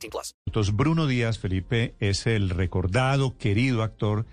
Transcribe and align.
18 0.00 0.10
plus. 0.10 0.34
Entonces, 0.46 0.74
Bruno 0.74 1.06
Díaz 1.06 1.38
Felipe 1.38 1.94
es 2.00 2.26
el 2.26 2.50
recordado, 2.50 3.36
querido 3.38 3.82
actor 3.82 4.26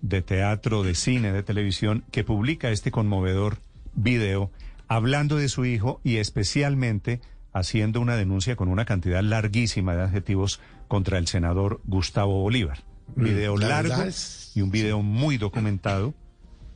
de 0.00 0.20
teatro, 0.22 0.82
de 0.82 0.94
cine, 0.94 1.32
de 1.32 1.42
televisión, 1.42 2.04
que 2.10 2.24
publica 2.24 2.70
este 2.70 2.90
conmovedor 2.90 3.58
video 3.94 4.50
hablando 4.88 5.36
de 5.36 5.48
su 5.48 5.64
hijo 5.64 6.00
y 6.04 6.16
especialmente 6.16 7.20
haciendo 7.52 8.00
una 8.00 8.16
denuncia 8.16 8.56
con 8.56 8.68
una 8.68 8.84
cantidad 8.84 9.22
larguísima 9.22 9.94
de 9.94 10.02
adjetivos 10.02 10.60
contra 10.88 11.18
el 11.18 11.26
senador 11.28 11.80
Gustavo 11.84 12.40
Bolívar. 12.42 12.82
Video 13.14 13.56
la 13.56 13.68
largo 13.68 14.02
es- 14.02 14.52
y 14.54 14.62
un 14.62 14.70
video 14.70 15.02
muy 15.02 15.36
documentado 15.38 16.14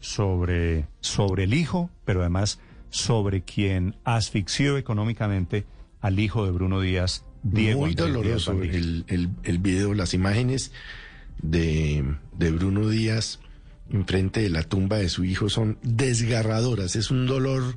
sobre, 0.00 0.86
sobre 1.00 1.44
el 1.44 1.54
hijo, 1.54 1.90
pero 2.04 2.20
además 2.20 2.60
sobre 2.90 3.42
quien 3.42 3.96
asfixió 4.04 4.76
económicamente 4.78 5.64
al 6.00 6.18
hijo 6.20 6.44
de 6.44 6.52
Bruno 6.52 6.80
Díaz, 6.80 7.24
Diego 7.42 7.80
Muy 7.80 7.90
Andrés 7.90 8.06
doloroso 8.06 8.62
el, 8.62 9.04
el, 9.08 9.30
el 9.42 9.58
video, 9.58 9.94
las 9.94 10.14
imágenes 10.14 10.72
de, 11.42 12.04
de 12.36 12.50
Bruno 12.50 12.88
Díaz 12.88 13.40
enfrente 13.90 14.40
de 14.40 14.50
la 14.50 14.62
tumba 14.62 14.96
de 14.96 15.08
su 15.08 15.24
hijo 15.24 15.48
son 15.48 15.78
desgarradoras. 15.82 16.96
Es 16.96 17.10
un 17.10 17.26
dolor. 17.26 17.76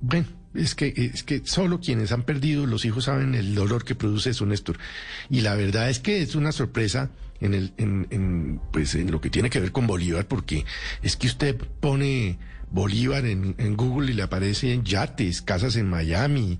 Bueno, 0.00 0.26
es 0.54 0.74
que, 0.74 0.92
es 0.96 1.22
que 1.22 1.42
solo 1.44 1.80
quienes 1.80 2.12
han 2.12 2.22
perdido 2.22 2.66
los 2.66 2.84
hijos 2.84 3.04
saben 3.04 3.34
el 3.34 3.54
dolor 3.54 3.84
que 3.84 3.94
produce 3.94 4.30
eso, 4.30 4.46
Néstor. 4.46 4.78
Y 5.30 5.40
la 5.40 5.54
verdad 5.54 5.90
es 5.90 5.98
que 5.98 6.22
es 6.22 6.34
una 6.34 6.52
sorpresa 6.52 7.10
en 7.40 7.54
el, 7.54 7.72
en, 7.76 8.06
en, 8.10 8.60
pues 8.72 8.94
en 8.94 9.10
lo 9.10 9.20
que 9.20 9.30
tiene 9.30 9.50
que 9.50 9.60
ver 9.60 9.72
con 9.72 9.86
Bolívar, 9.86 10.26
porque 10.26 10.64
es 11.02 11.16
que 11.16 11.26
usted 11.26 11.56
pone 11.56 12.38
Bolívar 12.70 13.26
en, 13.26 13.54
en 13.58 13.76
Google 13.76 14.10
y 14.12 14.14
le 14.14 14.22
aparecen 14.22 14.84
yates, 14.84 15.42
casas 15.42 15.76
en 15.76 15.88
Miami, 15.88 16.58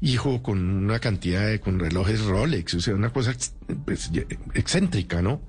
hijo 0.00 0.42
con 0.42 0.58
una 0.60 0.98
cantidad 0.98 1.46
de, 1.46 1.60
con 1.60 1.78
relojes 1.78 2.22
Rolex, 2.24 2.74
o 2.74 2.80
sea, 2.80 2.94
una 2.94 3.10
cosa 3.10 3.34
pues, 3.84 4.10
excéntrica, 4.54 5.22
¿no? 5.22 5.40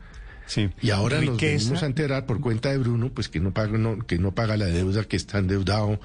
Sí. 0.46 0.70
Y 0.82 0.92
ahora 0.92 1.20
nos 1.20 1.32
Riqueza. 1.36 1.66
venimos 1.66 1.84
a 1.84 1.88
enterar 1.88 2.26
por 2.26 2.40
cuenta 2.40 2.70
de 2.70 2.78
Bruno, 2.78 3.10
pues 3.10 3.28
que 3.28 3.40
no 3.40 3.54
paga, 3.54 3.78
no, 3.78 4.00
que 4.00 4.18
no 4.18 4.34
paga 4.34 4.56
la 4.56 4.66
deuda, 4.68 5.04
que 5.04 5.18
está 5.18 5.40
endeudado, 5.40 6.00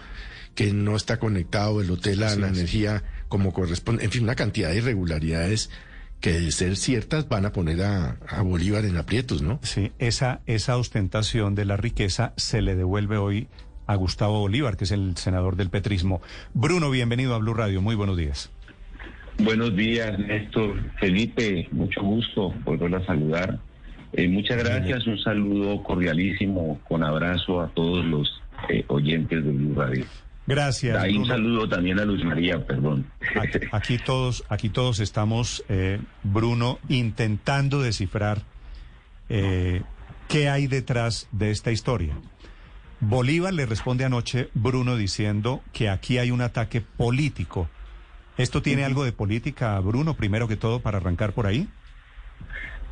que 0.55 0.73
no 0.73 0.97
está 0.97 1.19
conectado 1.19 1.81
el 1.81 1.91
hotel 1.91 2.23
a 2.23 2.31
Sí, 2.31 2.41
la 2.41 2.49
sí. 2.49 2.55
energía 2.55 3.03
como 3.29 3.53
corresponde, 3.53 4.05
en 4.05 4.11
fin, 4.11 4.25
una 4.25 4.35
cantidad 4.35 4.71
de 4.71 4.79
irregularidades 4.79 5.71
que 6.21 6.33
de 6.33 6.53
ser 6.53 6.77
ciertas 6.77 7.29
van 7.29 7.47
a 7.47 7.53
poner 7.53 7.83
a, 7.83 8.17
a 8.29 8.43
Bolívar 8.43 8.85
en 8.85 8.97
aprietos, 8.97 9.43
¿no? 9.43 9.59
Sí, 9.63 9.91
esa, 9.99 10.41
esa 10.47 10.77
ostentación 10.77 11.55
de 11.55 11.65
la 11.65 11.77
riqueza 11.77 12.33
se 12.37 12.63
le 12.63 12.77
devuelve 12.77 13.17
hoy 13.17 13.49
a 13.87 13.97
Gustavo 13.97 14.39
Bolívar, 14.41 14.77
que 14.77 14.85
es 14.85 14.93
el 14.93 15.17
senador 15.17 15.57
del 15.57 15.69
petrismo. 15.71 16.23
Bruno, 16.55 16.91
bienvenido 16.91 17.35
a 17.35 17.39
Blue 17.39 17.55
Radio. 17.55 17.83
Muy 17.83 17.97
buenos 17.97 18.17
días. 18.17 18.51
Buenos 19.39 19.75
días, 19.75 20.17
Néstor. 20.19 20.79
Felipe, 21.01 21.67
mucho 21.73 22.03
gusto 22.03 22.55
volverlo 22.65 22.99
a 22.99 23.07
saludar. 23.07 23.59
Eh, 24.13 24.29
muchas 24.29 24.59
gracias, 24.63 25.07
un 25.07 25.19
saludo 25.19 25.83
cordialísimo, 25.83 26.79
con 26.87 27.03
abrazo 27.03 27.63
a 27.63 27.69
todos 27.75 28.05
los 28.05 28.41
eh, 28.69 28.85
oyentes 28.89 29.43
de 29.45 29.51
Blue 29.51 29.75
Radio. 29.75 30.05
Gracias. 30.47 30.97
Ahí 30.97 31.17
un 31.17 31.27
saludo 31.27 31.69
también 31.69 32.01
a 32.01 32.05
Luz 32.05 32.25
María, 32.25 32.67
perdón. 32.67 33.07
Aquí, 33.41 33.59
aquí 33.73 33.99
todos, 33.99 34.45
aquí 34.49 34.69
todos 34.69 35.01
estamos, 35.01 35.65
eh, 35.69 36.01
Bruno, 36.23 36.79
intentando 36.89 37.81
descifrar 37.81 38.43
eh, 39.29 39.83
qué 40.29 40.49
hay 40.49 40.67
detrás 40.67 41.29
de 41.31 41.51
esta 41.51 41.71
historia. 41.71 42.15
Bolívar 43.01 43.53
le 43.53 43.67
responde 43.67 44.05
anoche, 44.05 44.49
Bruno, 44.55 44.97
diciendo 44.97 45.61
que 45.73 45.89
aquí 45.89 46.19
hay 46.19 46.31
un 46.31 46.41
ataque 46.41 46.81
político. 46.81 47.69
¿Esto 48.37 48.63
tiene 48.63 48.85
algo 48.85 49.05
de 49.05 49.13
política, 49.13 49.79
Bruno, 49.81 50.15
primero 50.15 50.49
que 50.49 50.57
todo, 50.57 50.81
para 50.81 50.99
arrancar 50.99 51.33
por 51.33 51.47
ahí? 51.47 51.69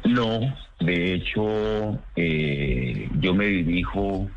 No, 0.04 0.40
de 0.80 1.14
hecho, 1.14 1.98
eh, 2.16 3.08
yo 3.20 3.34
me 3.34 3.46
dirijo 3.46 4.28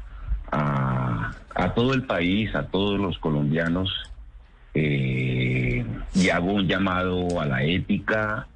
a, 0.53 1.31
a 1.56 1.74
todo 1.74 1.94
el 1.94 2.03
país, 2.03 2.53
a 2.56 2.68
todos 2.68 3.00
los 3.00 3.18
colombianos, 3.18 3.90
eh, 4.74 5.86
y 6.16 6.30
hago 6.30 6.53
un 6.53 6.68
llamado 6.68 7.40
a 7.40 7.46
la 7.46 7.64
ética 7.64 8.47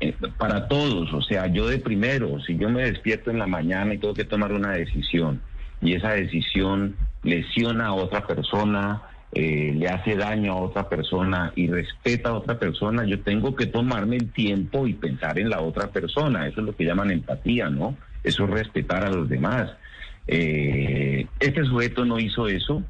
eh, 0.00 0.14
para 0.36 0.68
todos. 0.68 1.12
O 1.12 1.22
sea, 1.22 1.46
yo 1.46 1.68
de 1.68 1.78
primero, 1.78 2.40
si 2.40 2.56
yo 2.56 2.68
me 2.68 2.84
despierto 2.84 3.30
en 3.30 3.38
la 3.38 3.46
mañana 3.46 3.94
y 3.94 3.98
tengo 3.98 4.14
que 4.14 4.24
tomar 4.24 4.52
una 4.52 4.72
decisión, 4.72 5.40
y 5.80 5.94
esa 5.94 6.12
decisión 6.12 6.96
lesiona 7.22 7.86
a 7.86 7.92
otra 7.92 8.26
persona, 8.26 9.02
eh, 9.32 9.72
le 9.76 9.88
hace 9.88 10.16
daño 10.16 10.52
a 10.52 10.56
otra 10.56 10.88
persona 10.88 11.52
y 11.54 11.68
respeta 11.68 12.30
a 12.30 12.34
otra 12.34 12.58
persona, 12.58 13.04
yo 13.04 13.20
tengo 13.20 13.54
que 13.54 13.66
tomarme 13.66 14.16
el 14.16 14.32
tiempo 14.32 14.86
y 14.86 14.94
pensar 14.94 15.38
en 15.38 15.50
la 15.50 15.60
otra 15.60 15.88
persona. 15.88 16.46
Eso 16.46 16.60
es 16.60 16.66
lo 16.66 16.74
que 16.74 16.84
llaman 16.84 17.10
empatía, 17.10 17.68
¿no? 17.68 17.96
Eso 18.24 18.44
es 18.44 18.50
respetar 18.50 19.04
a 19.04 19.10
los 19.10 19.28
demás. 19.28 19.70
Eh, 20.30 21.26
este 21.40 21.64
sujeto 21.64 22.04
no 22.04 22.18
hizo 22.18 22.48
eso 22.48 22.82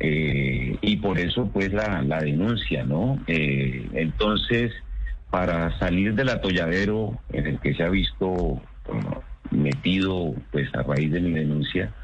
eh, 0.00 0.76
y 0.82 0.96
por 0.96 1.20
eso 1.20 1.48
pues 1.52 1.72
la, 1.72 2.02
la 2.02 2.18
denuncia, 2.18 2.84
¿no? 2.84 3.18
Eh, 3.28 3.88
entonces, 3.94 4.72
para 5.30 5.78
salir 5.78 6.14
del 6.14 6.30
atolladero 6.30 7.20
en 7.32 7.46
el 7.46 7.60
que 7.60 7.74
se 7.74 7.84
ha 7.84 7.90
visto 7.90 8.60
metido 9.52 10.34
pues 10.50 10.74
a 10.74 10.82
raíz 10.82 11.12
de 11.12 11.20
mi 11.20 11.30
denuncia, 11.30 11.94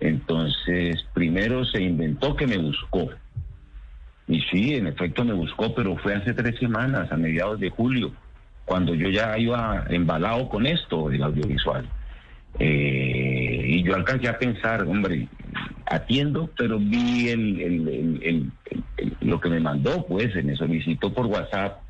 entonces 0.00 1.04
primero 1.12 1.66
se 1.66 1.82
inventó 1.82 2.34
que 2.34 2.46
me 2.46 2.56
buscó. 2.56 3.10
Y 4.26 4.40
sí, 4.42 4.74
en 4.74 4.86
efecto 4.86 5.24
me 5.24 5.34
buscó, 5.34 5.74
pero 5.74 5.96
fue 5.96 6.14
hace 6.14 6.32
tres 6.32 6.58
semanas, 6.58 7.12
a 7.12 7.16
mediados 7.16 7.60
de 7.60 7.68
julio, 7.68 8.12
cuando 8.64 8.94
yo 8.94 9.10
ya 9.10 9.36
iba 9.36 9.84
embalado 9.90 10.48
con 10.48 10.66
esto 10.66 11.10
del 11.10 11.24
audiovisual. 11.24 11.86
Yo 13.82 13.94
alcancé 13.94 14.28
a 14.28 14.38
pensar, 14.38 14.82
hombre, 14.82 15.28
atiendo, 15.86 16.50
pero 16.56 16.78
vi 16.78 17.28
el, 17.28 18.50
lo 19.20 19.40
que 19.40 19.48
me 19.48 19.60
mandó, 19.60 20.06
pues, 20.06 20.34
me 20.44 20.56
solicitó 20.56 21.12
por 21.12 21.26
WhatsApp, 21.26 21.80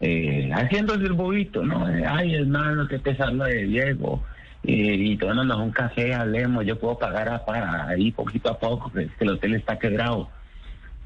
eh, 0.00 0.50
haciéndose 0.52 1.04
el 1.04 1.12
bobito, 1.12 1.64
¿no? 1.64 1.88
Eh, 1.88 2.04
Ay, 2.06 2.34
hermano, 2.34 2.88
qué 2.88 2.98
pesar 2.98 3.32
lo 3.32 3.44
de 3.44 3.64
Diego. 3.64 4.22
Y, 4.62 5.12
y 5.12 5.16
tomándonos 5.16 5.58
un 5.58 5.70
café, 5.70 6.14
hablemos, 6.14 6.64
yo 6.66 6.78
puedo 6.78 6.98
pagar 6.98 7.28
a, 7.28 7.44
para 7.44 7.88
ahí 7.88 8.10
poquito 8.12 8.50
a 8.50 8.58
poco, 8.58 8.92
que 8.92 9.08
el 9.18 9.28
hotel 9.28 9.54
está 9.54 9.78
quebrado. 9.78 10.30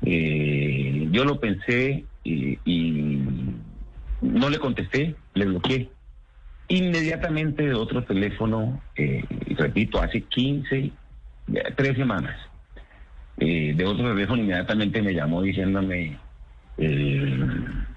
Eh, 0.04 1.08
yo 1.10 1.24
lo 1.24 1.40
pensé 1.40 2.04
y, 2.24 2.58
y 2.64 3.22
no 4.20 4.50
le 4.50 4.58
contesté, 4.58 5.14
le 5.34 5.46
bloqueé. 5.46 5.88
Inmediatamente 6.68 7.62
de 7.62 7.74
otro 7.74 8.02
teléfono, 8.04 8.80
eh, 8.96 9.22
repito, 9.56 10.00
hace 10.00 10.22
15, 10.22 10.76
eh, 10.76 10.92
tres 11.76 11.96
semanas, 11.96 12.36
eh, 13.36 13.74
de 13.74 13.84
otro 13.84 14.08
teléfono 14.08 14.42
inmediatamente 14.42 15.02
me 15.02 15.12
llamó 15.12 15.42
diciéndome, 15.42 16.16
eh, 16.78 17.46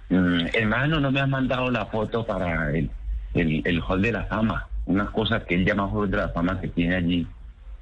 mm, 0.09 0.39
hermano, 0.53 0.99
no 0.99 1.11
me 1.11 1.19
has 1.19 1.29
mandado 1.29 1.69
la 1.69 1.85
foto 1.85 2.25
para 2.25 2.71
el, 2.71 2.89
el, 3.33 3.61
el 3.63 3.81
Hall 3.81 4.01
de 4.01 4.11
la 4.11 4.23
Fama, 4.23 4.67
una 4.85 5.05
cosa 5.07 5.45
que 5.45 5.55
él 5.55 5.65
llama 5.65 5.87
Hall 5.87 6.09
de 6.09 6.17
la 6.17 6.29
Fama 6.29 6.59
que 6.59 6.69
tiene 6.69 6.95
allí. 6.95 7.27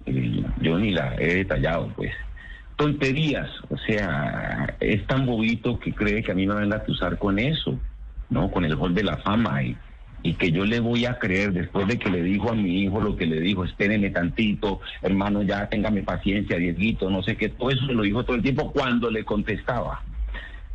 Eh, 0.06 0.44
yo 0.62 0.78
ni 0.78 0.92
la 0.92 1.16
he 1.16 1.36
detallado, 1.36 1.88
pues. 1.96 2.12
Tonterías, 2.76 3.50
o 3.70 3.78
sea, 3.78 4.76
es 4.82 5.08
tan 5.08 5.26
bobito 5.26 5.80
que 5.80 5.94
cree 5.94 6.22
que 6.22 6.34
a 6.34 6.36
mí 6.36 6.46
me 6.46 6.56
van 6.56 6.74
a 6.74 6.78
acusar 6.78 7.18
con 7.18 7.40
eso, 7.40 7.80
¿no? 8.30 8.52
Con 8.52 8.66
el 8.66 8.76
Hall 8.76 8.94
de 8.94 9.04
la 9.04 9.18
Fama 9.18 9.64
y, 9.64 9.78
y 10.26 10.34
que 10.34 10.52
yo 10.52 10.66
le 10.66 10.80
voy 10.80 11.06
a 11.06 11.20
creer 11.20 11.54
después 11.54 11.88
de 11.88 12.00
que 12.00 12.10
le 12.10 12.24
dijo 12.24 12.50
a 12.50 12.56
mi 12.56 12.82
hijo 12.82 13.00
lo 13.00 13.16
que 13.16 13.28
le 13.28 13.40
dijo, 13.40 13.64
espérenme 13.64 14.10
tantito, 14.10 14.82
hermano, 15.04 15.44
ya 15.44 15.70
téngame 15.70 16.02
paciencia, 16.02 16.58
Dieguito, 16.58 17.12
no 17.12 17.22
sé 17.22 17.38
qué, 17.38 17.50
todo 17.50 17.70
eso 17.70 17.86
me 17.86 17.94
lo 17.94 18.02
dijo 18.02 18.26
todo 18.26 18.36
el 18.36 18.42
tiempo 18.42 18.72
cuando 18.72 19.12
le 19.12 19.24
contestaba. 19.24 20.02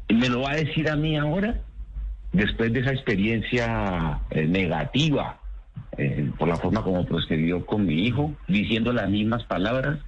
¿Y 0.07 0.15
me 0.15 0.29
lo 0.29 0.43
va 0.43 0.53
a 0.53 0.57
decir 0.57 0.89
a 0.89 0.95
mí 0.95 1.17
ahora? 1.17 1.61
Después 2.33 2.73
de 2.73 2.79
esa 2.79 2.93
experiencia 2.93 4.21
eh, 4.31 4.47
negativa, 4.47 5.41
eh, 5.99 6.31
por 6.39 6.47
la 6.47 6.57
forma 6.57 6.85
como 6.85 7.05
procedió 7.05 7.67
con 7.67 7.87
mi 7.87 8.07
hijo, 8.07 8.33
diciendo 8.47 8.93
las 8.93 9.11
mismas 9.11 9.43
palabras, 9.45 9.99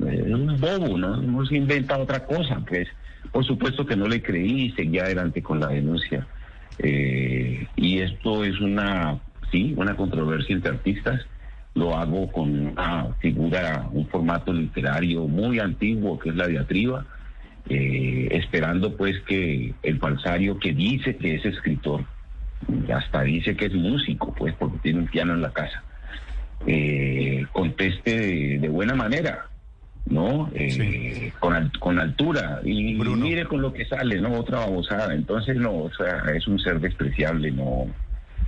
eh, 0.00 0.24
es 0.26 0.34
un 0.34 0.60
bobo, 0.60 0.98
¿no? 0.98 1.18
No 1.18 1.46
se 1.46 1.56
inventa 1.56 1.98
otra 1.98 2.26
cosa, 2.26 2.60
pues. 2.68 2.88
Por 3.30 3.44
supuesto 3.44 3.86
que 3.86 3.94
no 3.94 4.08
le 4.08 4.20
creí 4.20 4.62
y 4.62 4.70
seguí 4.72 4.98
adelante 4.98 5.40
con 5.40 5.60
la 5.60 5.68
denuncia. 5.68 6.26
Eh, 6.78 7.66
y 7.76 7.98
esto 8.00 8.44
es 8.44 8.60
una, 8.60 9.18
sí, 9.50 9.74
una 9.76 9.96
controversia 9.96 10.54
entre 10.54 10.72
artistas. 10.72 11.20
Lo 11.74 11.96
hago 11.96 12.30
con 12.30 12.66
una 12.66 13.14
figura, 13.20 13.88
un 13.92 14.06
formato 14.08 14.52
literario 14.52 15.26
muy 15.26 15.58
antiguo 15.58 16.18
que 16.18 16.30
es 16.30 16.36
la 16.36 16.46
diatriba, 16.46 17.06
eh, 17.68 18.28
esperando 18.32 18.96
pues 18.96 19.20
que 19.20 19.72
el 19.82 19.98
falsario 19.98 20.58
que 20.58 20.72
dice 20.72 21.16
que 21.16 21.36
es 21.36 21.44
escritor, 21.46 22.04
hasta 22.94 23.22
dice 23.22 23.56
que 23.56 23.66
es 23.66 23.74
músico, 23.74 24.34
pues 24.34 24.54
porque 24.58 24.78
tiene 24.82 24.98
un 24.98 25.06
piano 25.06 25.32
en 25.32 25.40
la 25.40 25.52
casa, 25.52 25.82
eh, 26.66 27.46
conteste 27.52 28.18
de, 28.18 28.58
de 28.58 28.68
buena 28.68 28.94
manera, 28.94 29.46
¿no? 30.12 30.50
Eh, 30.54 30.70
Sí. 30.70 31.32
con, 31.40 31.54
al- 31.54 31.72
con 31.78 31.98
altura. 31.98 32.60
Y 32.64 32.94
mire 32.94 33.44
con 33.46 33.62
lo 33.62 33.72
que 33.72 33.84
sale, 33.86 34.20
¿no? 34.20 34.34
Otra 34.38 34.58
babosada. 34.60 35.14
Entonces, 35.14 35.56
no, 35.56 35.72
o 35.72 35.90
sea, 35.94 36.22
es 36.34 36.46
un 36.46 36.58
ser 36.58 36.78
despreciable, 36.80 37.50
¿no? 37.50 37.86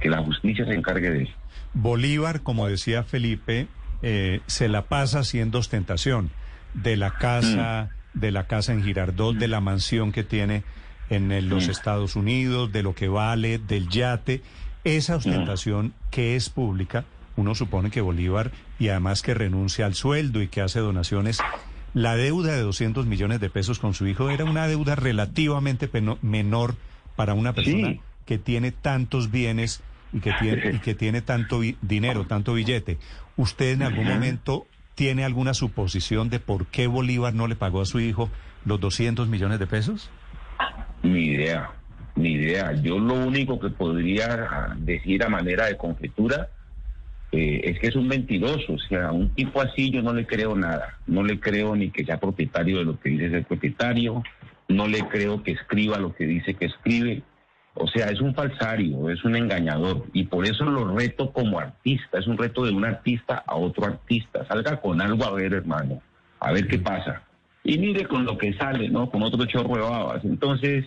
Que 0.01 0.09
la 0.11 0.19
justicia 0.23 0.65
se 0.67 0.75
encargue 0.75 1.11
de 1.11 1.23
eso. 1.25 1.33
Bolívar, 1.73 2.43
como 2.43 2.69
decía 2.69 3.03
Felipe, 3.03 3.67
eh, 4.03 4.41
se 4.47 4.69
la 4.69 4.83
pasa 4.83 5.21
haciendo 5.21 5.59
ostentación 5.59 6.31
de 6.75 6.97
la 6.97 7.13
casa, 7.19 7.91
de 8.13 8.31
la 8.31 8.47
casa 8.47 8.73
en 8.73 8.83
Girardot, 8.85 9.37
de 9.37 9.49
la 9.49 9.61
mansión 9.61 10.13
que 10.13 10.23
tiene 10.25 10.63
en 11.11 11.49
los 11.49 11.67
Mm. 11.69 11.71
Estados 11.71 12.17
Unidos, 12.17 12.73
de 12.73 12.83
lo 12.83 12.95
que 12.95 13.09
vale, 13.09 13.59
del 13.59 13.89
yate. 13.89 14.43
Esa 14.85 15.17
ostentación 15.17 15.95
que 16.11 16.37
es 16.37 16.51
pública, 16.51 17.05
uno 17.37 17.55
supone 17.55 17.91
que 17.91 18.01
Bolívar, 18.01 18.53
y 18.79 18.89
además 18.89 19.23
que 19.23 19.35
renuncia 19.35 19.87
al 19.87 19.95
sueldo 19.95 20.43
y 20.43 20.49
que 20.49 20.61
hace 20.61 20.81
donaciones, 20.81 21.41
la 21.93 22.17
deuda 22.17 22.53
de 22.53 22.63
200 22.63 23.07
millones 23.07 23.41
de 23.41 23.51
pesos 23.51 23.79
con 23.79 23.95
su 23.95 24.07
hijo 24.07 24.31
era 24.31 24.45
una 24.45 24.67
deuda 24.67 24.95
relativamente 24.97 25.89
menor 26.23 26.75
para 27.17 27.35
una 27.35 27.53
persona 27.53 27.89
Sí. 27.89 28.01
que 28.27 28.39
tiene 28.39 28.73
tantos 28.73 29.31
bienes 29.31 29.83
y 30.13 30.21
que 30.21 30.33
tiene, 30.41 30.77
y 30.77 30.79
que 30.79 30.95
tiene 30.95 31.23
tanto 31.23 31.61
dinero, 31.83 32.27
tanto 32.27 32.55
billete. 32.55 32.99
¿Usted 33.37 33.73
en 33.73 33.83
algún 33.83 34.07
momento 34.07 34.67
tiene 34.95 35.25
alguna 35.25 35.55
suposición 35.55 36.31
de 36.31 36.39
por 36.41 36.67
qué 36.67 36.87
Bolívar 36.87 37.35
no 37.35 37.49
le 37.49 37.57
pagó 37.57 37.81
a 37.81 37.85
su 37.87 37.99
hijo 38.01 38.31
los 38.65 38.81
200 38.81 39.29
millones 39.29 39.59
de 39.59 39.67
pesos? 39.67 40.11
Ni 41.03 41.27
idea, 41.33 41.71
ni 42.17 42.33
idea. 42.33 42.73
Yo 42.81 42.99
lo 42.99 43.15
único 43.15 43.59
que 43.61 43.71
podría 43.71 44.47
ah, 44.51 44.75
decir 44.79 45.23
a 45.25 45.29
manera 45.29 45.67
de 45.67 45.77
conjetura 45.77 46.49
eh, 47.37 47.61
es 47.65 47.81
que 47.81 47.89
es 47.89 47.97
un 47.97 48.07
mentiroso. 48.07 48.75
O 48.75 48.79
sea, 48.79 49.11
un 49.11 49.31
tipo 49.35 49.61
así 49.61 49.91
yo 49.91 50.03
no 50.03 50.13
le 50.13 50.25
creo 50.25 50.55
nada. 50.55 50.99
No 51.07 51.25
le 51.25 51.41
creo 51.41 51.75
ni 51.75 51.91
que 51.91 52.05
sea 52.05 52.21
propietario 52.21 52.79
de 52.79 52.85
lo 52.85 53.01
que 53.01 53.11
dice 53.11 53.31
ser 53.31 53.45
propietario. 53.45 54.23
No 54.69 54.87
le 54.87 55.01
creo 55.09 55.43
que 55.43 55.51
escriba 55.51 55.99
lo 55.99 56.15
que 56.15 56.27
dice 56.27 56.55
que 56.55 56.67
escribe. 56.67 57.23
O 57.75 57.89
sea, 57.89 58.07
es 58.07 58.21
un 58.21 58.37
falsario, 58.37 59.11
es 59.11 59.25
un 59.25 59.35
engañador. 59.35 60.07
Y 60.13 60.25
por 60.25 60.47
eso 60.47 60.65
lo 60.65 60.97
reto 60.97 61.33
como 61.33 61.59
artista. 61.59 62.19
Es 62.21 62.29
un 62.29 62.39
reto 62.39 62.65
de 62.65 62.71
un 62.71 62.85
artista 62.85 63.43
a 63.45 63.57
otro 63.57 63.85
artista. 63.85 64.47
Salga 64.47 64.81
con 64.81 65.01
algo 65.01 65.25
a 65.25 65.33
ver, 65.33 65.55
hermano. 65.55 66.01
A 66.39 66.53
ver 66.53 66.69
qué 66.69 66.79
pasa. 66.79 67.23
Y 67.65 67.79
mire 67.79 68.07
con 68.07 68.25
lo 68.25 68.39
que 68.39 68.53
sale, 68.55 68.89
¿no? 68.89 69.11
Con 69.11 69.25
otro 69.25 69.45
chorro 69.47 69.75
de 69.75 69.81
babas. 69.81 70.25
Entonces, 70.25 70.85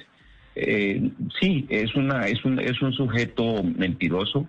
eh, 0.56 1.12
sí, 1.42 1.66
es, 1.70 1.94
una, 1.96 2.28
es, 2.28 2.46
un, 2.46 2.58
es 2.60 2.82
un 2.82 2.94
sujeto 2.94 3.64
mentiroso 3.64 4.48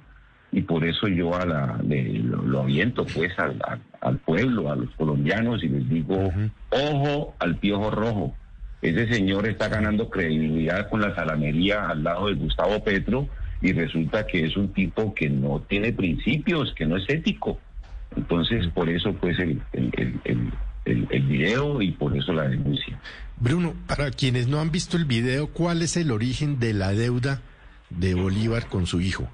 y 0.53 0.63
por 0.63 0.85
eso 0.85 1.09
yo 1.09 1.35
a 1.35 1.45
la, 1.45 1.79
le- 1.87 2.19
lo, 2.21 2.43
lo 2.43 2.63
aviento 2.63 3.05
pues 3.05 3.39
al, 3.39 3.61
al- 3.67 3.83
al 4.01 4.19
pueblo, 4.19 4.71
a 4.73 4.77
los 4.77 4.91
colombianos 4.97 5.63
y 5.63 5.69
les 5.69 5.89
digo, 5.89 6.33
ojo 6.71 7.35
al 7.39 7.57
piojo 7.57 7.91
rojo. 7.91 8.35
Ese 8.81 9.13
señor 9.13 9.49
está 9.49 9.69
ganando 9.69 10.09
credibilidad 10.09 10.89
con 10.89 11.01
la 11.01 11.15
salamería 11.15 11.89
al 11.89 12.05
lado 12.05 12.29
de 12.29 12.35
Gustavo 12.35 12.83
Petro 12.85 13.29
y 13.61 13.73
resulta 13.73 14.25
que 14.27 14.45
es 14.47 14.57
un 14.57 14.73
tipo 14.73 15.13
que 15.15 15.29
no 15.29 15.61
tiene 15.69 15.93
principios, 15.93 16.73
que 16.75 16.87
no 16.87 16.97
es 16.97 17.05
ético. 17.09 17.59
Entonces, 18.17 18.67
por 18.69 18.89
eso 18.89 19.13
pues 19.15 19.39
el, 19.41 19.61
el, 19.73 19.91
el, 19.97 20.21
el- 20.25 20.53
el- 20.85 21.07
el 21.11 21.23
video 21.25 21.83
y 21.83 21.91
por 21.91 22.17
eso 22.17 22.33
la 22.33 22.49
denuncia. 22.49 22.99
Bruno, 23.39 23.75
para 23.87 24.11
quienes 24.11 24.49
no 24.49 24.61
han 24.61 24.71
visto 24.71 24.97
el 24.97 25.05
video, 25.05 25.49
¿cuál 25.49 25.83
es 25.83 25.97
el 25.99 26.11
origen 26.11 26.59
de 26.59 26.73
la 26.73 26.93
deuda 26.93 27.43
de 27.91 28.15
Bolívar 28.15 28.69
con 28.69 28.87
su 28.87 29.01
hijo? 29.03 29.29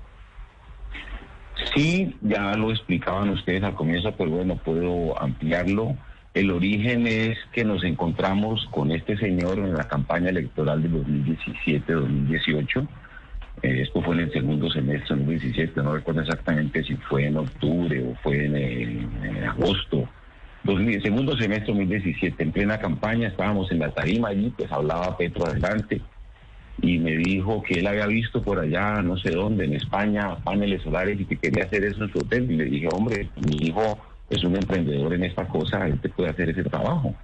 Sí, 1.75 2.15
ya 2.21 2.55
lo 2.57 2.71
explicaban 2.71 3.31
ustedes 3.31 3.65
al 3.65 3.75
comienzo, 3.75 4.13
pero 4.17 4.31
bueno, 4.31 4.57
puedo 4.57 5.21
ampliarlo. 5.21 5.97
El 6.33 6.53
origen 6.53 7.07
es 7.07 7.37
que 7.53 7.65
nos 7.65 7.83
encontramos 7.83 8.67
con 8.71 8.93
este 8.93 9.17
señor 9.17 9.59
en 9.59 9.75
la 9.75 9.89
campaña 9.89 10.31
electoral 10.31 10.83
de 10.83 10.91
2017-2018. 10.91 12.89
Eh, 13.63 13.83
esto 13.83 14.03
fue 14.03 14.15
en 14.15 14.21
el 14.23 14.33
segundo 14.33 14.71
semestre 14.71 15.17
de 15.17 15.23
2017, 15.23 15.83
no 15.83 15.95
recuerdo 15.95 16.21
exactamente 16.21 16.85
si 16.85 16.95
fue 16.97 17.27
en 17.27 17.37
octubre 17.39 18.05
o 18.05 18.15
fue 18.23 18.45
en, 18.47 18.57
eh, 18.57 19.47
agosto. 19.47 20.09
2000, 20.63 21.03
segundo 21.03 21.37
semestre 21.37 21.73
de 21.73 21.81
2017, 21.81 22.43
en 22.43 22.53
plena 22.53 22.79
campaña, 22.79 23.29
estábamos 23.29 23.71
en 23.71 23.81
la 23.81 23.91
tarima 23.91 24.29
allí, 24.29 24.53
pues 24.57 24.71
hablaba 24.71 25.17
Petro 25.17 25.47
adelante 25.47 26.01
y 26.87 26.99
me 26.99 27.13
dijo 27.17 27.63
que 27.63 27.81
él 27.81 27.87
había 27.87 28.07
visto 28.07 28.43
por 28.43 28.59
allá, 28.59 29.01
no 29.01 29.17
sé 29.17 29.31
dónde, 29.31 29.65
en 29.65 29.75
España, 29.75 30.37
paneles 30.45 30.83
solares 30.83 31.19
y 31.19 31.25
que 31.25 31.37
quería 31.37 31.65
hacer 31.65 31.83
eso 31.85 32.05
en 32.05 32.13
su 32.13 32.19
hotel. 32.19 32.51
Y 32.51 32.57
le 32.57 32.65
dije, 32.67 32.89
hombre, 32.93 33.31
mi 33.37 33.69
hijo 33.69 33.99
es 34.29 34.45
un 34.45 34.55
emprendedor 34.55 35.15
en 35.15 35.25
esta 35.25 35.49
cosa, 35.49 35.87
él 35.87 35.99
te 36.01 36.11
puede 36.11 36.31
hacer 36.31 36.51
ese 36.51 36.63
trabajo. 36.65 37.15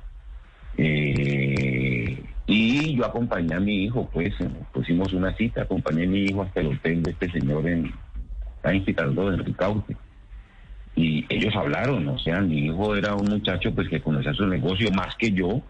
Eh, 0.78 2.22
y 2.46 2.96
yo 2.96 3.04
acompañé 3.04 3.54
a 3.54 3.60
mi 3.60 3.84
hijo, 3.84 4.08
pues 4.10 4.34
pusimos 4.72 5.12
una 5.12 5.36
cita, 5.36 5.62
acompañé 5.62 6.04
a 6.04 6.08
mi 6.08 6.24
hijo 6.24 6.42
hasta 6.42 6.60
el 6.60 6.68
hotel 6.68 7.02
de 7.02 7.10
este 7.10 7.30
señor 7.30 7.66
en, 7.68 7.92
en 8.64 8.84
en 8.86 9.44
Ricaurte. 9.44 9.96
Y 10.96 11.26
ellos 11.28 11.54
hablaron, 11.54 12.08
o 12.08 12.18
sea, 12.18 12.40
mi 12.40 12.66
hijo 12.66 12.96
era 12.96 13.14
un 13.14 13.28
muchacho 13.28 13.74
pues 13.74 13.88
que 13.90 14.00
conocía 14.00 14.32
su 14.32 14.46
negocio 14.46 14.90
más 14.92 15.14
que 15.16 15.30
yo, 15.32 15.60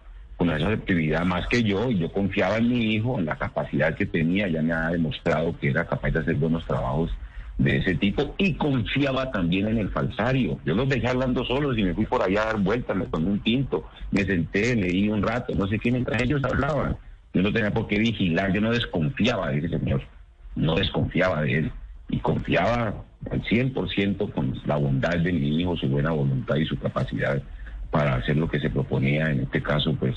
con 0.41 0.49
esa 0.49 0.69
actividad 0.69 1.23
más 1.23 1.45
que 1.49 1.61
yo, 1.61 1.91
y 1.91 1.99
yo 1.99 2.11
confiaba 2.11 2.57
en 2.57 2.67
mi 2.67 2.95
hijo, 2.95 3.19
en 3.19 3.27
la 3.27 3.35
capacidad 3.35 3.93
que 3.93 4.07
tenía, 4.07 4.47
ya 4.47 4.63
me 4.63 4.73
ha 4.73 4.89
demostrado 4.89 5.55
que 5.59 5.69
era 5.69 5.85
capaz 5.85 6.09
de 6.09 6.21
hacer 6.21 6.33
buenos 6.33 6.65
trabajos 6.65 7.11
de 7.59 7.77
ese 7.77 7.93
tipo, 7.93 8.33
y 8.39 8.55
confiaba 8.55 9.29
también 9.29 9.67
en 9.67 9.77
el 9.77 9.89
falsario. 9.89 10.57
Yo 10.65 10.73
los 10.73 10.89
dejé 10.89 11.09
hablando 11.09 11.45
solos 11.45 11.77
y 11.77 11.83
me 11.83 11.93
fui 11.93 12.07
por 12.07 12.23
allá 12.23 12.41
a 12.41 12.45
dar 12.45 12.59
vueltas, 12.59 12.97
me 12.97 13.05
tomé 13.05 13.27
un 13.27 13.39
tinto, 13.41 13.87
me 14.09 14.23
senté, 14.23 14.75
leí 14.75 15.09
un 15.09 15.21
rato, 15.21 15.53
no 15.53 15.67
sé 15.67 15.77
qué, 15.77 15.91
mientras 15.91 16.19
ellos 16.19 16.43
hablaban. 16.43 16.97
Yo 17.35 17.43
no 17.43 17.53
tenía 17.53 17.69
por 17.69 17.85
qué 17.85 17.99
vigilar, 17.99 18.51
yo 18.51 18.61
no 18.61 18.71
desconfiaba 18.71 19.51
de 19.51 19.59
ese 19.59 19.69
señor, 19.69 20.01
no 20.55 20.73
desconfiaba 20.73 21.43
de 21.43 21.59
él, 21.59 21.71
y 22.09 22.17
confiaba 22.17 22.95
al 23.29 23.43
100% 23.43 24.33
con 24.33 24.59
la 24.65 24.77
bondad 24.77 25.19
de 25.19 25.33
mi 25.33 25.61
hijo, 25.61 25.77
su 25.77 25.87
buena 25.87 26.09
voluntad 26.09 26.55
y 26.55 26.65
su 26.65 26.79
capacidad 26.79 27.39
para 27.91 28.15
hacer 28.15 28.37
lo 28.37 28.49
que 28.49 28.59
se 28.59 28.69
proponía, 28.69 29.29
en 29.29 29.41
este 29.41 29.61
caso, 29.61 29.93
pues 29.95 30.15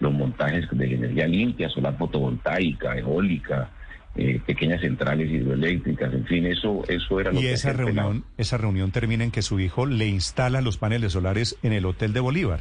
los 0.00 0.12
montajes 0.12 0.66
de 0.70 0.94
energía 0.94 1.26
limpia, 1.28 1.68
solar 1.68 1.96
fotovoltaica, 1.96 2.98
eólica, 2.98 3.70
eh, 4.16 4.40
pequeñas 4.44 4.80
centrales 4.80 5.30
hidroeléctricas, 5.30 6.12
en 6.12 6.26
fin, 6.26 6.44
eso, 6.46 6.82
eso 6.88 7.20
era 7.20 7.32
lo 7.32 7.38
Y 7.38 7.44
que 7.44 7.52
esa 7.52 7.72
reunión, 7.72 8.24
esa 8.36 8.58
reunión 8.58 8.90
termina 8.90 9.24
en 9.24 9.30
que 9.30 9.40
su 9.42 9.60
hijo 9.60 9.86
le 9.86 10.08
instala 10.08 10.60
los 10.60 10.76
paneles 10.76 11.12
solares 11.12 11.56
en 11.62 11.72
el 11.72 11.86
hotel 11.86 12.12
de 12.12 12.20
Bolívar. 12.20 12.60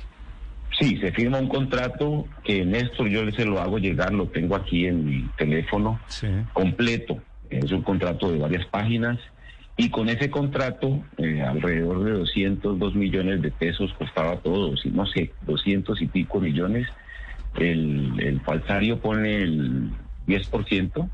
Sí, 0.80 0.98
se 0.98 1.12
firma 1.12 1.40
un 1.40 1.50
contrato 1.50 2.26
que 2.44 2.64
Néstor 2.64 3.10
yo 3.10 3.30
se 3.32 3.44
lo 3.46 3.60
hago 3.60 3.78
llegar, 3.80 4.14
lo 4.14 4.28
tengo 4.28 4.56
aquí 4.56 4.86
en 4.86 5.06
mi 5.06 5.26
teléfono 5.38 6.00
Sí. 6.08 6.28
completo. 6.54 7.22
Es 7.50 7.72
un 7.72 7.82
contrato 7.82 8.32
de 8.32 8.38
varias 8.40 8.66
páginas 8.68 9.20
y 9.82 9.90
con 9.90 10.10
ese 10.10 10.30
contrato 10.30 11.04
eh, 11.18 11.42
alrededor 11.42 12.04
de 12.04 12.12
202 12.12 12.94
millones 12.94 13.42
de 13.42 13.50
pesos 13.50 13.92
costaba 13.98 14.38
todo, 14.38 14.76
no 14.92 15.06
sé, 15.08 15.32
200 15.48 16.00
y 16.04 16.06
pico 16.06 16.40
millones. 16.40 16.88
El, 17.56 18.14
el 18.20 18.42
falsario 18.42 19.00
pone 19.00 19.42
el 19.42 19.90
10%, 20.28 21.10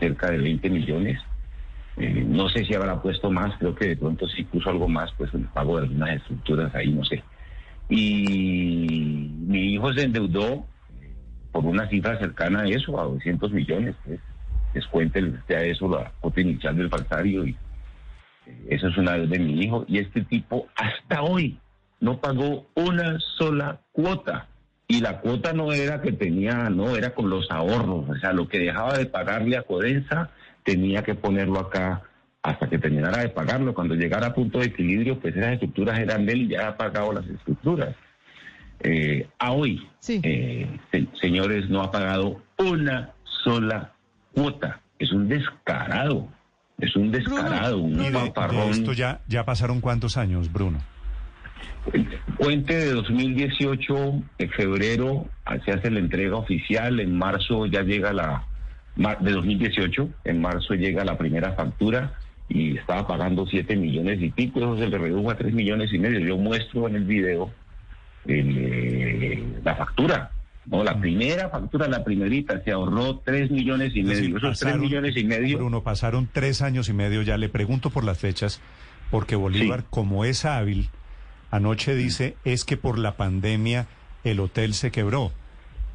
cerca 0.00 0.30
de 0.30 0.38
20 0.38 0.70
millones. 0.70 1.20
Eh, 1.98 2.24
no 2.26 2.48
sé 2.48 2.64
si 2.64 2.72
habrá 2.72 3.02
puesto 3.02 3.30
más, 3.30 3.54
creo 3.58 3.74
que 3.74 3.88
de 3.88 3.96
pronto 3.98 4.26
sí 4.26 4.42
puso 4.44 4.70
algo 4.70 4.88
más, 4.88 5.12
pues 5.18 5.34
el 5.34 5.42
pago 5.42 5.76
de 5.76 5.82
algunas 5.82 6.16
estructuras 6.16 6.74
ahí, 6.74 6.90
no 6.90 7.04
sé. 7.04 7.22
Y 7.90 9.30
mi 9.38 9.74
hijo 9.74 9.92
se 9.92 10.04
endeudó 10.04 10.66
por 11.52 11.66
una 11.66 11.86
cifra 11.90 12.18
cercana 12.18 12.60
a 12.60 12.68
eso, 12.68 12.98
a 12.98 13.04
200 13.04 13.52
millones. 13.52 13.96
Pues. 14.06 14.18
Descuéntele 14.72 15.34
a 15.50 15.62
eso 15.62 15.90
la 15.90 16.10
cuota 16.20 16.40
inicial 16.40 16.74
del 16.74 16.88
falsario 16.88 17.46
y 17.46 17.54
eso 18.68 18.88
es 18.88 18.96
una 18.96 19.16
vez 19.16 19.28
de 19.30 19.38
mi 19.38 19.60
hijo. 19.62 19.84
Y 19.88 19.98
este 19.98 20.22
tipo 20.22 20.66
hasta 20.76 21.22
hoy 21.22 21.58
no 22.00 22.20
pagó 22.20 22.66
una 22.74 23.18
sola 23.38 23.80
cuota. 23.92 24.46
Y 24.86 25.00
la 25.00 25.20
cuota 25.20 25.52
no 25.52 25.72
era 25.72 26.00
que 26.00 26.12
tenía, 26.12 26.70
no, 26.70 26.96
era 26.96 27.14
con 27.14 27.28
los 27.28 27.50
ahorros. 27.50 28.08
O 28.08 28.14
sea, 28.16 28.32
lo 28.32 28.48
que 28.48 28.58
dejaba 28.58 28.96
de 28.96 29.06
pagarle 29.06 29.56
a 29.56 29.62
Codensa 29.62 30.30
tenía 30.64 31.02
que 31.02 31.14
ponerlo 31.14 31.58
acá 31.60 32.02
hasta 32.42 32.68
que 32.70 32.78
terminara 32.78 33.18
de 33.18 33.28
pagarlo. 33.28 33.74
Cuando 33.74 33.94
llegara 33.94 34.28
a 34.28 34.34
punto 34.34 34.60
de 34.60 34.66
equilibrio, 34.66 35.18
pues 35.20 35.36
esas 35.36 35.52
estructuras 35.54 35.98
eran 35.98 36.24
de 36.24 36.32
él 36.32 36.42
y 36.42 36.48
ya 36.48 36.68
ha 36.68 36.76
pagado 36.76 37.12
las 37.12 37.26
estructuras. 37.26 37.94
Eh, 38.80 39.26
a 39.38 39.52
hoy, 39.52 39.86
Sí. 39.98 40.20
eh, 40.22 40.66
se- 40.92 41.08
señores, 41.20 41.68
no 41.68 41.82
ha 41.82 41.90
pagado 41.90 42.40
una 42.58 43.12
sola 43.44 43.92
cuota. 44.34 44.80
es 45.00 45.12
un 45.12 45.28
descarado, 45.28 46.28
es 46.78 46.94
un 46.96 47.10
descarado, 47.10 47.78
un 47.78 48.00
Y 48.00 48.06
de, 48.06 48.12
paparrón. 48.12 48.70
esto 48.70 48.92
ya, 48.92 49.20
ya 49.26 49.44
pasaron 49.44 49.80
cuántos 49.80 50.16
años, 50.16 50.52
Bruno. 50.52 50.78
Cuente 52.36 52.74
de 52.76 52.92
2018, 52.92 54.22
en 54.38 54.50
febrero 54.50 55.26
se 55.64 55.72
hace 55.72 55.90
la 55.90 55.98
entrega 55.98 56.36
oficial, 56.36 57.00
en 57.00 57.16
marzo 57.16 57.66
ya 57.66 57.82
llega 57.82 58.12
la, 58.12 58.44
de 59.20 59.32
2018, 59.32 60.08
en 60.24 60.40
marzo 60.40 60.74
llega 60.74 61.04
la 61.04 61.16
primera 61.16 61.52
factura 61.52 62.14
y 62.48 62.76
estaba 62.78 63.06
pagando 63.06 63.46
7 63.46 63.74
millones 63.76 64.20
y 64.20 64.30
pico, 64.30 64.60
eso 64.60 64.78
se 64.78 64.88
le 64.88 64.98
redujo 64.98 65.30
a 65.30 65.36
3 65.36 65.52
millones 65.52 65.92
y 65.92 65.98
medio. 65.98 66.20
Yo 66.20 66.36
muestro 66.36 66.88
en 66.88 66.96
el 66.96 67.04
video 67.04 67.50
el, 68.26 68.56
eh, 68.58 69.44
la 69.64 69.74
factura, 69.74 70.30
no, 70.70 70.84
la 70.84 70.98
primera 71.00 71.48
factura, 71.48 71.88
la 71.88 72.04
primerita, 72.04 72.62
se 72.62 72.72
ahorró 72.72 73.18
3 73.24 73.50
millones 73.50 73.92
y 73.96 74.02
medio. 74.02 74.16
decir, 74.16 74.30
Esos 74.36 74.40
3 74.40 74.58
pasaron- 74.72 74.80
millones 74.80 75.16
y 75.16 75.24
medio. 75.24 75.58
Bruno, 75.58 75.82
pasaron 75.82 76.28
tres 76.32 76.60
años 76.62 76.88
y 76.88 76.92
medio 76.92 77.22
ya. 77.22 77.36
Le 77.38 77.48
pregunto 77.48 77.90
por 77.90 78.04
las 78.04 78.18
fechas, 78.18 78.60
porque 79.10 79.36
Bolívar, 79.36 79.80
Sí. 79.80 79.86
como 79.90 80.24
es 80.24 80.44
hábil, 80.44 80.90
anoche 81.50 81.94
dice 81.94 82.36
es 82.44 82.64
que 82.64 82.76
por 82.76 82.98
la 82.98 83.16
pandemia 83.16 83.86
el 84.24 84.40
hotel 84.40 84.74
se 84.74 84.90
quebró. 84.90 85.32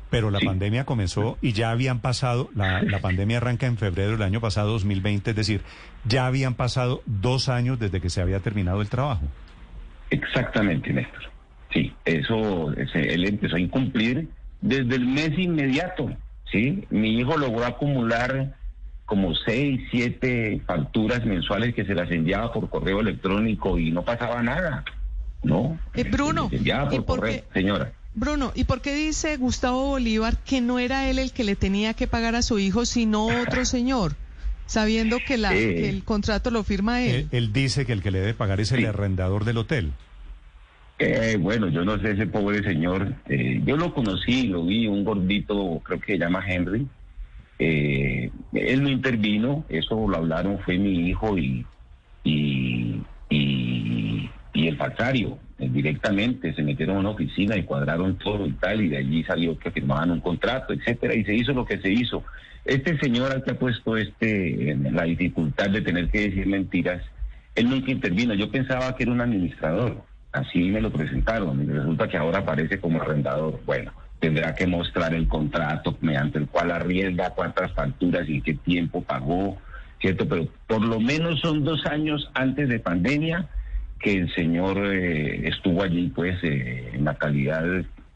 Pero 0.09 0.29
la 0.29 0.39
Sí. 0.39 0.45
pandemia 0.45 0.85
comenzó 0.85 1.37
y 1.41 1.53
ya 1.53 1.71
habían 1.71 1.99
pasado, 1.99 2.49
la, 2.55 2.83
la 2.83 2.99
pandemia 2.99 3.37
arranca 3.37 3.65
en 3.65 3.77
febrero 3.77 4.11
del 4.11 4.21
año 4.21 4.41
pasado, 4.41 4.69
2020, 4.71 5.31
es 5.31 5.35
decir, 5.35 5.61
ya 6.05 6.27
habían 6.27 6.53
pasado 6.53 7.01
dos 7.07 7.49
años 7.49 7.79
desde 7.79 7.99
que 7.99 8.09
se 8.11 8.21
había 8.21 8.39
terminado 8.39 8.81
el 8.81 8.89
trabajo. 8.89 9.23
Exactamente, 10.09 10.93
Néstor. 10.93 11.21
Sí, 11.71 11.91
eso, 12.05 12.71
ese- 12.73 13.13
él 13.13 13.25
empezó 13.27 13.55
a 13.55 13.59
incumplir 13.59 14.27
desde 14.63 14.95
el 14.95 15.05
mes 15.05 15.37
inmediato. 15.37 16.09
Sí, 16.51 16.85
mi 16.89 17.17
hijo 17.19 17.37
logró 17.37 17.65
acumular 17.65 18.55
como 19.05 19.35
seis, 19.35 19.81
siete 19.91 20.61
facturas 20.65 21.25
mensuales 21.25 21.75
que 21.75 21.85
se 21.85 21.93
las 21.93 22.09
enviaba 22.11 22.53
por 22.53 22.69
correo 22.69 23.01
electrónico 23.01 23.77
y 23.77 23.91
no 23.91 24.03
pasaba 24.03 24.41
nada. 24.41 24.83
¿No? 25.43 25.77
Eh, 25.93 26.05
Bruno, 26.05 26.49
Se 26.49 26.55
enviaba 26.57 26.85
¿y 26.93 26.97
por 26.97 27.05
por 27.05 27.19
correo, 27.19 27.41
qué? 27.51 27.59
señora. 27.59 27.91
Bruno, 28.15 28.51
¿y 28.55 28.63
por 28.63 28.81
qué 28.81 28.95
dice 28.95 29.35
Gustavo 29.37 29.87
Bolívar 29.87 30.37
que 30.37 30.61
no 30.61 30.79
era 30.79 31.09
él 31.09 31.19
el 31.19 31.31
que 31.33 31.43
le 31.43 31.55
tenía 31.55 31.93
que 31.95 32.07
pagar 32.07 32.35
a 32.35 32.41
su 32.41 32.59
hijo, 32.59 32.85
sino 32.85 33.25
otro 33.25 33.65
señor? 33.65 34.13
Sabiendo 34.67 35.17
que, 35.27 35.37
la, 35.37 35.53
Eh. 35.53 35.75
que 35.75 35.89
el 35.89 36.03
contrato 36.05 36.49
lo 36.49 36.63
firma 36.63 37.01
él. 37.01 37.15
Él, 37.15 37.27
él 37.31 37.53
dice 37.53 37.85
que 37.85 37.91
el 37.91 38.01
que 38.01 38.11
le 38.11 38.19
debe 38.19 38.33
pagar 38.33 38.61
es 38.61 38.71
el 38.71 38.79
Sí. 38.79 38.85
arrendador 38.85 39.43
del 39.43 39.57
hotel. 39.57 39.91
Eh, 40.99 41.37
bueno, 41.39 41.67
yo 41.69 41.83
no 41.83 41.97
sé 41.99 42.11
ese 42.11 42.27
pobre 42.27 42.63
señor. 42.63 43.15
eh, 43.27 43.61
yo 43.65 43.77
lo 43.77 43.93
conocí, 43.93 44.47
lo 44.47 44.65
vi, 44.65 44.87
un 44.87 45.03
gordito, 45.03 45.81
creo 45.83 45.99
que 45.99 46.13
se 46.13 46.19
llama 46.19 46.43
Henry. 46.47 46.87
Eh, 47.59 48.31
él 48.53 48.83
no 48.83 48.89
intervino, 48.89 49.65
eso 49.69 50.07
lo 50.07 50.17
hablaron, 50.17 50.59
fue 50.59 50.77
mi 50.77 51.09
hijo 51.09 51.37
y, 51.37 51.65
y, 52.23 53.01
el 54.53 54.77
falsario. 54.77 55.37
eh, 55.59 55.69
directamente 55.69 56.53
se 56.53 56.63
metieron 56.63 56.97
a 56.97 56.99
una 56.99 57.09
oficina 57.11 57.55
y 57.57 57.63
cuadraron 57.63 58.17
todo 58.17 58.45
y 58.47 58.53
tal, 58.53 58.81
y 58.81 58.89
de 58.89 58.97
allí 58.97 59.23
salió 59.23 59.57
que 59.57 59.71
firmaban 59.71 60.11
un 60.11 60.19
contrato, 60.21 60.73
etcétera, 60.73 61.15
y 61.15 61.23
se 61.25 61.35
hizo 61.35 61.53
lo 61.53 61.65
que 61.65 61.77
se 61.79 61.91
hizo. 61.91 62.23
Este 62.65 62.97
señor 62.99 63.31
al 63.31 63.43
que 63.43 63.51
ha 63.51 63.59
puesto 63.59 63.97
este 63.97 64.75
la 64.91 65.03
dificultad 65.03 65.69
de 65.69 65.81
tener 65.81 66.09
que 66.09 66.29
decir 66.29 66.47
mentiras, 66.47 67.03
él 67.55 67.69
nunca 67.69 67.91
intervino. 67.91 68.33
Yo 68.33 68.49
pensaba 68.51 68.95
que 68.95 69.03
era 69.03 69.11
un 69.11 69.21
administrador. 69.21 70.03
Así 70.33 70.63
me 70.63 70.81
lo 70.81 70.91
presentaron. 70.91 71.63
Y 71.63 71.67
resulta 71.67 72.07
que 72.07 72.17
ahora 72.17 72.39
aparece 72.39 72.79
como 72.79 73.01
arrendador. 73.01 73.61
Bueno, 73.65 73.91
tendrá 74.19 74.55
que 74.55 74.65
mostrar 74.65 75.13
el 75.13 75.27
contrato 75.27 75.97
mediante 76.01 76.39
el 76.39 76.47
cual 76.47 76.71
arrienda, 76.71 77.29
cuántas 77.35 77.71
facturas 77.73 78.27
y 78.27 78.41
qué 78.41 78.55
tiempo 78.55 79.03
pagó, 79.03 79.57
¿cierto? 80.01 80.27
Pero 80.27 80.47
por 80.67 80.81
lo 80.81 80.99
menos 80.99 81.39
son 81.39 81.63
dos 81.63 81.85
años 81.85 82.29
antes 82.33 82.67
de 82.67 82.79
pandemia 82.79 83.47
que 83.99 84.13
el 84.13 84.33
señor 84.33 84.77
eh, 84.85 85.47
estuvo 85.47 85.83
allí, 85.83 86.11
pues, 86.13 86.43
eh, 86.43 86.91
en 86.93 87.05
la 87.05 87.15
calidad 87.15 87.63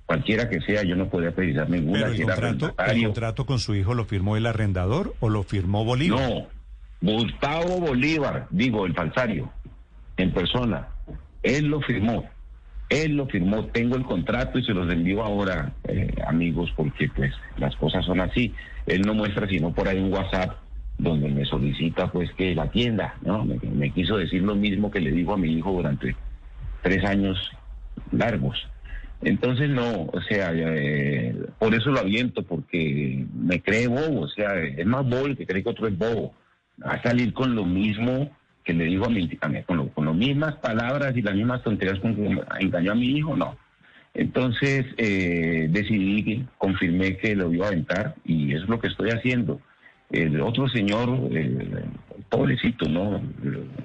cualquiera 0.05 0.49
que 0.49 0.59
sea. 0.61 0.83
Yo 0.83 0.95
no 0.95 1.07
podía 1.07 1.31
precisar 1.31 1.69
ninguna. 1.69 1.99
Pero 1.99 2.11
el 2.11 2.17
si 2.17 2.23
era 2.23 2.35
contrato, 2.35 2.75
el 2.87 3.03
contrato 3.03 3.45
con 3.45 3.59
su 3.59 3.75
hijo 3.75 3.93
lo 3.93 4.05
firmó 4.05 4.37
el 4.37 4.45
arrendador 4.47 5.13
o 5.19 5.29
lo 5.29 5.43
firmó 5.43 5.85
Bolívar. 5.85 6.19
No, 6.19 6.47
Gustavo 7.01 7.79
Bolívar, 7.79 8.47
digo, 8.49 8.85
el 8.85 8.93
falsario, 8.93 9.51
en 10.17 10.31
persona. 10.31 10.87
Él 11.47 11.67
lo 11.67 11.81
firmó. 11.81 12.29
Él 12.89 13.15
lo 13.15 13.25
firmó. 13.27 13.65
Tengo 13.67 13.95
el 13.95 14.03
contrato 14.03 14.59
y 14.59 14.65
se 14.65 14.73
los 14.73 14.91
envío 14.91 15.23
ahora, 15.23 15.71
eh, 15.87 16.13
amigos, 16.27 16.73
porque 16.75 17.09
pues 17.15 17.33
las 17.57 17.75
cosas 17.77 18.05
son 18.05 18.19
así. 18.19 18.53
Él 18.85 19.01
no 19.01 19.13
muestra 19.13 19.47
sino 19.47 19.73
por 19.73 19.87
ahí 19.87 19.97
un 19.97 20.13
WhatsApp 20.13 20.57
donde 20.97 21.29
me 21.29 21.45
solicita 21.45 22.11
pues 22.11 22.31
que 22.33 22.53
la 22.53 22.63
atienda, 22.63 23.15
¿no? 23.21 23.45
Me, 23.45 23.91
quiso 23.91 24.17
decir 24.17 24.41
lo 24.41 24.55
mismo 24.55 24.91
que 24.91 24.99
le 24.99 25.11
dijo 25.11 25.33
a 25.33 25.37
mi 25.37 25.53
hijo 25.53 25.71
durante 25.71 26.15
tres 26.81 27.05
años 27.05 27.37
largos. 28.11 28.67
Entonces 29.21 29.69
no, 29.69 30.09
o 30.11 30.21
sea, 30.27 30.51
eh, 30.53 31.35
por 31.59 31.73
eso 31.73 31.91
lo 31.91 31.99
aviento, 31.99 32.43
porque 32.43 33.25
me 33.33 33.61
cree 33.61 33.87
bobo, 33.87 34.21
o 34.21 34.27
sea, 34.27 34.59
es 34.59 34.85
más 34.85 35.03
bobo 35.03 35.27
el 35.27 35.37
que 35.37 35.47
cree 35.47 35.63
que 35.63 35.69
otro 35.69 35.87
es 35.87 35.97
bobo. 35.97 36.33
A 36.83 37.01
salir 37.01 37.33
con 37.33 37.55
lo 37.55 37.65
mismo 37.65 38.29
que 38.63 38.73
le 38.73 38.85
dijo 38.85 39.05
a 39.05 39.09
mi, 39.09 39.29
a 39.39 39.47
mismas 40.17 40.55
palabras 40.55 41.15
y 41.15 41.21
las 41.21 41.35
mismas 41.35 41.63
tonterías 41.63 41.99
con 41.99 42.15
que 42.15 42.41
engañó 42.59 42.91
a 42.91 42.95
mi 42.95 43.17
hijo, 43.17 43.35
no. 43.35 43.57
Entonces 44.13 44.85
eh, 44.97 45.67
decidí, 45.69 46.45
confirmé 46.57 47.17
que 47.17 47.35
lo 47.35 47.53
iba 47.53 47.65
a 47.65 47.69
aventar 47.69 48.15
y 48.25 48.53
es 48.53 48.63
lo 48.67 48.79
que 48.79 48.87
estoy 48.87 49.11
haciendo. 49.11 49.61
El 50.09 50.41
otro 50.41 50.67
señor, 50.69 51.19
pobrecito, 52.29 52.87
¿no? 52.87 53.21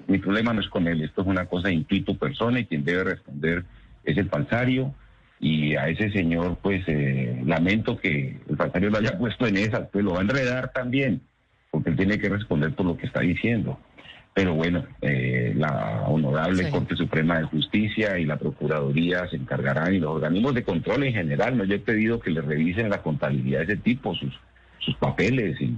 Mi 0.07 0.19
problema 0.19 0.53
no 0.53 0.61
es 0.61 0.69
con 0.69 0.87
él, 0.87 1.03
esto 1.03 1.23
es 1.23 1.27
una 1.27 1.47
cosa 1.47 1.69
de 1.69 1.75
intuito 1.75 2.17
persona 2.17 2.61
y 2.61 2.67
quien 2.67 2.85
debe 2.85 3.05
responder 3.05 3.65
es 4.05 4.17
el 4.17 4.29
falsario. 4.29 4.95
Y 5.41 5.75
a 5.75 5.89
ese 5.89 6.11
señor, 6.13 6.59
pues 6.63 6.85
eh, 6.87 7.43
lamento 7.45 7.97
que 7.97 8.41
el 8.49 8.57
falsario 8.57 8.91
lo 8.91 8.99
haya 8.99 9.19
puesto 9.19 9.47
en 9.47 9.57
esas, 9.57 9.89
pues 9.91 10.05
lo 10.05 10.13
va 10.13 10.21
a 10.21 10.23
enredar 10.23 10.71
también, 10.73 11.21
porque 11.73 11.91
él 11.91 11.97
tiene 11.97 12.19
que 12.19 12.29
responder 12.29 12.73
por 12.75 12.87
lo 12.87 12.97
que 12.97 13.07
está 13.07 13.21
diciendo. 13.21 13.79
Pero 14.35 14.55
bueno, 14.55 14.85
eh, 15.03 15.53
la 15.57 16.05
honorable 16.07 16.65
Sí. 16.65 16.71
Corte 16.71 16.97
Suprema 16.97 17.39
de 17.39 17.45
Justicia 17.45 18.19
y 18.19 18.25
la 18.25 18.39
Procuraduría 18.39 19.29
se 19.29 19.37
encargarán 19.37 19.95
y 19.95 19.99
los 19.99 20.13
organismos 20.17 20.55
de 20.55 20.63
control 20.65 21.05
en 21.05 21.13
general. 21.13 21.57
No, 21.59 21.65
yo 21.65 21.75
he 21.75 21.79
pedido 21.81 22.19
que 22.19 22.31
le 22.31 22.41
revisen 22.41 22.89
la 22.89 23.03
contabilidad 23.03 23.59
de 23.67 23.75
ese 23.75 23.83
tipo, 23.83 24.15
sus, 24.15 24.33
sus 24.79 24.97
papeles 24.97 25.61
y 25.61 25.77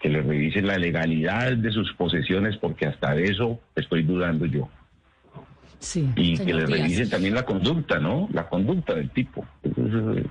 que 0.00 0.08
le 0.08 0.22
revisen 0.22 0.68
la 0.68 0.78
legalidad 0.78 1.56
de 1.56 1.72
sus 1.72 1.92
posesiones, 1.94 2.56
porque 2.58 2.86
hasta 2.86 3.12
de 3.14 3.24
eso 3.24 3.58
estoy 3.74 4.04
dudando 4.04 4.46
yo. 4.46 4.68
Sí. 5.80 6.08
Y 6.14 6.36
que 6.38 6.54
le 6.54 6.64
Díaz. 6.64 6.70
revisen 6.80 7.10
también 7.10 7.34
la 7.34 7.44
conducta, 7.44 7.98
¿no? 7.98 8.28
La 8.32 8.48
conducta 8.48 8.94
del 8.94 9.10
tipo. 9.10 9.44
Eso, 9.64 10.12
es, 10.12 10.24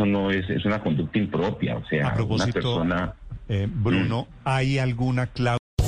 eh, 0.00 0.04
no 0.06 0.30
es, 0.30 0.48
es 0.50 0.64
una 0.66 0.80
conducta 0.80 1.18
impropia, 1.18 1.76
o 1.76 1.84
sea, 1.86 2.08
A 2.10 2.22
una 2.22 2.46
persona... 2.46 3.14
eh, 3.48 3.66
Bruno, 3.72 4.28
¿hay 4.44 4.78
alguna 4.78 5.26
cláusula? 5.28 5.58